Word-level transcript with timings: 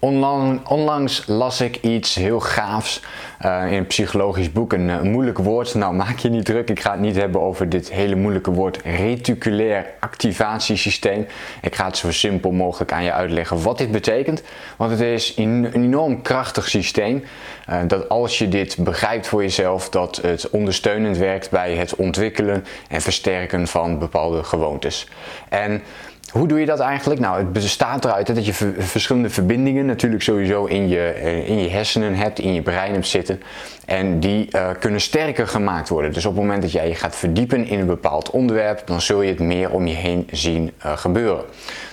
Onlangs 0.00 1.26
las 1.26 1.60
ik 1.60 1.76
iets 1.76 2.14
heel 2.14 2.40
gaafs 2.40 3.02
uh, 3.44 3.64
in 3.66 3.78
een 3.78 3.86
psychologisch 3.86 4.52
boek, 4.52 4.72
een, 4.72 4.88
een, 4.88 5.10
moeilijk 5.10 5.38
woord. 5.38 5.74
Nou, 5.74 5.94
maak 5.94 6.18
je 6.18 6.28
niet 6.28 6.44
druk, 6.44 6.70
ik 6.70 6.80
ga 6.80 6.90
het 6.90 7.00
niet 7.00 7.16
hebben 7.16 7.40
over 7.40 7.68
dit 7.68 7.92
hele 7.92 8.14
moeilijke 8.14 8.50
woord 8.50 8.82
reticulair 8.82 9.86
activatiesysteem. 10.00 11.26
Ik 11.62 11.74
ga 11.74 11.84
het 11.84 11.96
zo 11.96 12.12
simpel 12.12 12.50
mogelijk 12.50 12.92
aan 12.92 13.04
je 13.04 13.12
uitleggen 13.12 13.62
wat 13.62 13.78
dit 13.78 13.90
betekent. 13.90 14.42
Want 14.76 14.90
het 14.90 15.00
is 15.00 15.36
een 15.36 15.72
enorm 15.72 16.22
krachtig 16.22 16.68
systeem. 16.68 17.24
Uh, 17.70 17.80
dat 17.86 18.08
als 18.08 18.38
je 18.38 18.48
dit 18.48 18.76
begrijpt 18.78 19.26
voor 19.26 19.42
jezelf, 19.42 19.88
dat 19.88 20.16
het 20.16 20.50
ondersteunend 20.50 21.16
werkt 21.16 21.50
bij 21.50 21.74
het 21.74 21.96
ontwikkelen 21.96 22.64
en 22.88 23.00
versterken 23.00 23.66
van 23.66 23.98
bepaalde 23.98 24.44
gewoontes. 24.44 25.08
En 25.48 25.82
hoe 26.32 26.48
doe 26.48 26.60
je 26.60 26.66
dat 26.66 26.80
eigenlijk? 26.80 27.20
Nou, 27.20 27.38
het 27.38 27.52
bestaat 27.52 28.04
eruit 28.04 28.26
dat 28.26 28.46
je 28.46 28.52
verschillende 28.78 29.30
verbindingen 29.30 29.86
natuurlijk 29.86 30.22
sowieso 30.22 30.64
in 30.64 30.88
je, 30.88 31.00
eh, 31.00 31.48
in 31.48 31.58
je 31.58 31.68
hersenen 31.68 32.14
hebt, 32.14 32.38
in 32.38 32.52
je 32.52 32.62
brein 32.62 32.92
hebt 32.92 33.06
zitten. 33.06 33.42
En 33.84 34.20
die 34.20 34.48
uh, 34.50 34.68
kunnen 34.78 35.00
sterker 35.00 35.46
gemaakt 35.46 35.88
worden. 35.88 36.12
Dus 36.12 36.26
op 36.26 36.32
het 36.32 36.40
moment 36.40 36.62
dat 36.62 36.72
jij 36.72 36.88
je 36.88 36.94
gaat 36.94 37.16
verdiepen 37.16 37.66
in 37.66 37.78
een 37.78 37.86
bepaald 37.86 38.30
onderwerp, 38.30 38.82
dan 38.86 39.00
zul 39.00 39.22
je 39.22 39.28
het 39.28 39.38
meer 39.38 39.70
om 39.70 39.86
je 39.86 39.94
heen 39.94 40.28
zien 40.30 40.72
uh, 40.86 40.96
gebeuren. 40.96 41.44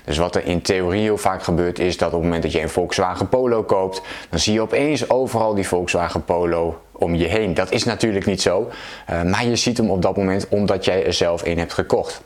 Dus 0.05 0.17
wat 0.17 0.35
er 0.35 0.45
in 0.45 0.61
theorie 0.61 1.01
heel 1.01 1.17
vaak 1.17 1.43
gebeurt, 1.43 1.79
is 1.79 1.97
dat 1.97 2.07
op 2.07 2.13
het 2.13 2.23
moment 2.23 2.43
dat 2.43 2.51
je 2.51 2.61
een 2.61 2.69
Volkswagen 2.69 3.29
Polo 3.29 3.63
koopt, 3.63 4.01
dan 4.29 4.39
zie 4.39 4.53
je 4.53 4.61
opeens 4.61 5.09
overal 5.09 5.55
die 5.55 5.67
Volkswagen 5.67 6.23
Polo 6.23 6.81
om 6.91 7.15
je 7.15 7.27
heen. 7.27 7.53
Dat 7.53 7.71
is 7.71 7.83
natuurlijk 7.83 8.25
niet 8.25 8.41
zo, 8.41 8.69
maar 9.07 9.45
je 9.45 9.55
ziet 9.55 9.77
hem 9.77 9.89
op 9.89 10.01
dat 10.01 10.17
moment 10.17 10.47
omdat 10.49 10.85
jij 10.85 11.05
er 11.05 11.13
zelf 11.13 11.45
een 11.45 11.57
hebt 11.57 11.73
gekocht. 11.73 12.21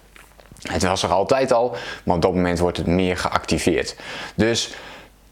Het 0.61 0.83
was 0.83 1.03
er 1.03 1.11
altijd 1.11 1.51
al, 1.51 1.75
maar 2.03 2.15
op 2.15 2.21
dat 2.21 2.33
moment 2.33 2.59
wordt 2.59 2.77
het 2.77 2.87
meer 2.87 3.17
geactiveerd. 3.17 3.95
Dus, 4.35 4.73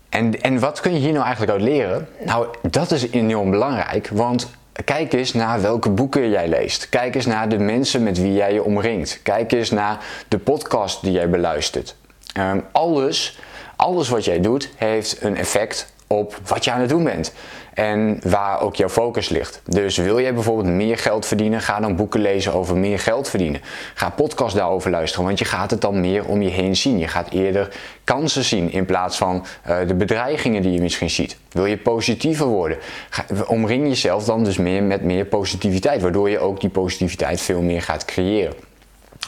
en, 0.10 0.42
en 0.42 0.60
wat 0.60 0.80
kun 0.80 0.94
je 0.94 1.00
hier 1.00 1.12
nou 1.12 1.24
eigenlijk 1.24 1.52
uit 1.52 1.62
leren? 1.62 2.08
Nou, 2.26 2.48
dat 2.62 2.92
is 2.92 3.10
enorm 3.10 3.52
belangrijk, 3.52 4.10
want 4.14 4.50
kijk 4.86 5.14
eens 5.14 5.34
naar 5.34 5.62
welke 5.62 5.90
boeken 5.90 6.30
jij 6.30 6.48
leest. 6.48 6.90
Kijk 6.90 7.16
eens 7.16 7.26
naar 7.26 7.50
de 7.50 7.58
mensen 7.58 8.04
met 8.04 8.22
wie 8.22 8.34
jij 8.34 8.54
je 8.54 8.64
omringt. 8.64 9.20
Kijk 9.24 9.52
eens 9.52 9.70
naar 9.70 9.98
de 10.28 10.38
podcast 10.38 11.02
die 11.02 11.12
jij 11.12 11.30
beluistert. 11.30 11.96
Um, 12.40 12.64
alles, 12.72 13.40
alles 13.76 14.10
wat 14.10 14.26
jij 14.26 14.40
doet 14.40 14.70
heeft 14.76 15.24
een 15.24 15.38
effect 15.38 15.94
op 16.08 16.40
wat 16.48 16.64
je 16.64 16.72
aan 16.72 16.80
het 16.80 16.90
doen 16.90 17.04
bent 17.04 17.34
en 17.74 18.20
waar 18.24 18.62
ook 18.62 18.76
jouw 18.76 18.90
focus 18.90 19.30
ligt. 19.30 19.62
Dus 19.66 19.98
wil 19.98 20.20
jij 20.20 20.34
bijvoorbeeld 20.34 20.76
meer 20.76 20.98
geld 20.98 21.26
verdienen, 21.26 21.62
ga 21.62 21.80
dan 21.80 21.96
boeken 21.96 22.20
lezen 22.20 22.54
over 22.54 22.78
meer 22.78 23.00
geld 23.00 23.30
verdienen. 23.30 23.62
Ga 23.94 24.10
podcasts 24.10 24.56
daarover 24.56 24.92
luisteren, 24.92 25.26
want 25.26 25.40
je 25.40 25.46
gaat 25.46 25.72
het 25.72 25.82
dan 25.82 26.00
meer 26.00 26.26
om 26.26 26.42
je 26.42 26.50
heen 26.50 26.76
zien. 26.76 26.98
Je 26.98 27.08
gaat 27.08 27.30
eerder 27.30 27.76
kansen 28.04 28.44
zien 28.44 28.72
in 28.72 28.86
plaats 28.86 29.18
van 29.18 29.46
uh, 29.70 29.78
de 29.88 29.96
bedreigingen 29.96 30.62
die 30.62 30.72
je 30.72 30.82
misschien 30.82 31.10
ziet. 31.10 31.38
Wil 31.52 31.66
je 31.66 31.78
positiever 31.78 32.46
worden, 32.46 32.78
ga, 33.10 33.26
omring 33.48 33.88
jezelf 33.88 34.24
dan 34.24 34.44
dus 34.44 34.58
meer 34.58 34.84
met 34.84 35.04
meer 35.04 35.26
positiviteit, 35.26 36.02
waardoor 36.02 36.30
je 36.30 36.40
ook 36.40 36.62
die 36.62 36.70
positiviteit 36.70 37.42
veel 37.42 37.62
meer 37.62 37.82
gaat 37.82 38.06
creëren. 38.06 38.67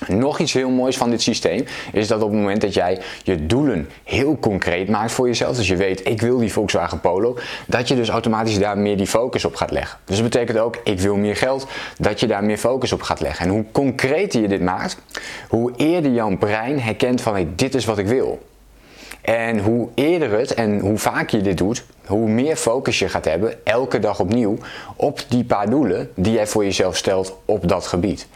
Nog 0.08 0.40
iets 0.40 0.54
heel 0.54 0.70
moois 0.70 0.98
van 0.98 1.10
dit 1.10 1.22
systeem 1.22 1.66
is 1.92 2.08
dat 2.08 2.22
op 2.22 2.30
het 2.30 2.40
moment 2.40 2.62
dat 2.62 2.74
jij 2.74 3.02
je 3.24 3.46
doelen 3.46 3.90
heel 4.04 4.38
concreet 4.40 4.90
maakt 4.90 5.12
voor 5.12 5.28
jezelf, 5.28 5.56
dus 5.56 5.68
je 5.68 5.76
weet 5.76 6.08
ik 6.08 6.22
wil 6.22 6.38
die 6.38 6.52
Volkswagen 6.52 7.00
Polo, 7.00 7.38
dat 7.68 7.88
je 7.88 7.96
dus 7.96 8.10
automatisch 8.10 8.60
daar 8.60 8.78
meer 8.78 8.98
die 8.98 9.08
focus 9.08 9.46
op 9.46 9.56
gaat 9.56 9.72
leggen. 9.72 9.98
Dus 10.06 10.16
dat 10.16 10.30
betekent 10.30 10.58
ook 10.58 10.80
ik 10.84 11.00
wil 11.00 11.16
meer 11.16 11.36
geld, 11.36 11.68
dat 11.98 12.20
je 12.20 12.28
daar 12.28 12.44
meer 12.44 12.58
focus 12.58 12.92
op 12.92 13.02
gaat 13.02 13.20
leggen. 13.20 13.46
En 13.46 13.52
hoe 13.52 13.66
concreter 13.72 14.42
je 14.42 14.48
dit 14.48 14.62
maakt, 14.62 14.98
hoe 15.50 15.72
eerder 15.76 16.12
jouw 16.12 16.38
brein 16.38 16.80
herkent 16.80 17.22
van 17.22 17.34
hey, 17.34 17.48
dit 17.56 17.76
is 17.76 17.86
wat 17.86 17.98
ik 17.98 18.08
wil. 18.08 18.48
En 19.22 19.60
hoe 19.60 19.90
eerder 19.96 20.32
het 20.40 20.54
en 20.54 20.80
hoe 20.80 20.98
vaak 20.98 21.30
je 21.30 21.42
dit 21.42 21.58
doet, 21.58 21.84
hoe 22.10 22.28
meer 22.28 22.56
focus 22.56 23.00
je 23.00 23.10
gaat 23.10 23.26
hebben, 23.26 23.66
elke 23.66 24.00
dag 24.00 24.20
opnieuw, 24.20 24.58
op 24.96 25.20
die 25.28 25.44
paar 25.44 25.70
doelen 25.70 26.12
die 26.16 26.34
jij 26.34 26.48
voor 26.48 26.64
jezelf 26.64 26.98
stelt 26.98 27.38
op 27.46 27.68
dat 27.68 27.88
gebied. 27.88 28.28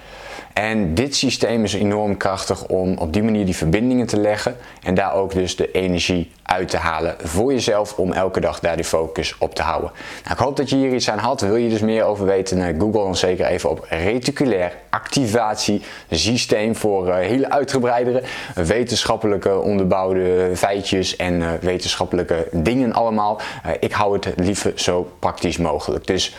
En 0.53 0.93
dit 0.93 1.15
systeem 1.15 1.63
is 1.63 1.73
enorm 1.73 2.17
krachtig 2.17 2.65
om 2.65 2.97
op 2.97 3.13
die 3.13 3.23
manier 3.23 3.45
die 3.45 3.55
verbindingen 3.55 4.07
te 4.07 4.19
leggen 4.19 4.57
en 4.83 4.95
daar 4.95 5.13
ook 5.13 5.33
dus 5.33 5.55
de 5.55 5.71
energie 5.71 6.31
uit 6.43 6.69
te 6.69 6.77
halen 6.77 7.15
voor 7.23 7.51
jezelf 7.51 7.97
om 7.97 8.11
elke 8.11 8.39
dag 8.39 8.59
daar 8.59 8.75
die 8.75 8.85
focus 8.85 9.35
op 9.39 9.55
te 9.55 9.61
houden. 9.61 9.91
Nou, 10.23 10.35
ik 10.35 10.43
hoop 10.43 10.57
dat 10.57 10.69
je 10.69 10.75
hier 10.75 10.93
iets 10.93 11.09
aan 11.09 11.17
had. 11.17 11.41
Wil 11.41 11.55
je 11.55 11.69
dus 11.69 11.81
meer 11.81 12.03
over 12.03 12.25
weten? 12.25 12.79
Google 12.79 13.03
dan 13.03 13.15
zeker 13.15 13.45
even 13.45 13.69
op 13.69 13.85
reticulair 13.89 14.73
activatiesysteem 14.89 16.75
voor 16.75 17.07
uh, 17.07 17.15
hele 17.15 17.49
uitgebreidere 17.49 18.23
wetenschappelijke 18.55 19.59
onderbouwde 19.59 20.51
feitjes 20.55 21.15
en 21.15 21.39
uh, 21.39 21.51
wetenschappelijke 21.61 22.47
dingen 22.51 22.93
allemaal. 22.93 23.41
Ik 23.79 23.91
hou 23.91 24.13
het 24.13 24.33
liever 24.35 24.71
zo 24.75 25.11
praktisch 25.19 25.57
mogelijk. 25.57 26.07
Dus 26.07 26.35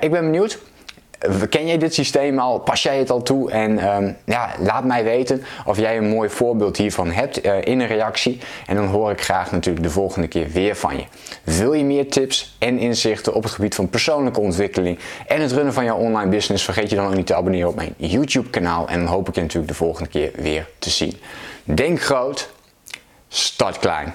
ik 0.00 0.10
ben 0.10 0.20
benieuwd. 0.20 0.58
Ken 1.50 1.66
jij 1.66 1.78
dit 1.78 1.94
systeem 1.94 2.38
al? 2.38 2.58
Pas 2.58 2.82
jij 2.82 2.98
het 2.98 3.10
al 3.10 3.22
toe? 3.22 3.50
En 3.50 3.94
um, 3.96 4.16
ja, 4.24 4.50
laat 4.58 4.84
mij 4.84 5.04
weten 5.04 5.44
of 5.66 5.78
jij 5.78 5.96
een 5.96 6.08
mooi 6.08 6.28
voorbeeld 6.28 6.76
hiervan 6.76 7.10
hebt 7.10 7.38
in 7.38 7.80
een 7.80 7.86
reactie. 7.86 8.38
En 8.66 8.76
dan 8.76 8.86
hoor 8.86 9.10
ik 9.10 9.20
graag 9.20 9.52
natuurlijk 9.52 9.84
de 9.84 9.90
volgende 9.90 10.28
keer 10.28 10.48
weer 10.48 10.76
van 10.76 10.96
je. 10.96 11.04
Wil 11.44 11.72
je 11.72 11.84
meer 11.84 12.10
tips 12.10 12.56
en 12.58 12.78
inzichten 12.78 13.34
op 13.34 13.42
het 13.42 13.52
gebied 13.52 13.74
van 13.74 13.88
persoonlijke 13.88 14.40
ontwikkeling 14.40 14.98
en 15.26 15.40
het 15.40 15.52
runnen 15.52 15.74
van 15.74 15.84
jouw 15.84 15.96
online 15.96 16.30
business? 16.30 16.64
Vergeet 16.64 16.90
je 16.90 16.96
dan 16.96 17.06
ook 17.06 17.14
niet 17.14 17.26
te 17.26 17.34
abonneren 17.34 17.68
op 17.68 17.76
mijn 17.76 17.94
YouTube 17.96 18.50
kanaal. 18.50 18.88
En 18.88 18.98
dan 18.98 19.08
hoop 19.08 19.28
ik 19.28 19.34
je 19.34 19.40
natuurlijk 19.40 19.72
de 19.72 19.78
volgende 19.78 20.10
keer 20.10 20.30
weer 20.34 20.68
te 20.78 20.90
zien. 20.90 21.20
Denk 21.64 22.00
groot, 22.00 22.50
start 23.28 23.78
klein. 23.78 24.14